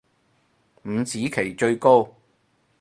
[0.81, 2.11] 五子棋最高